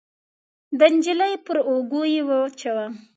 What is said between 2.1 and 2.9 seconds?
يې واچاوه.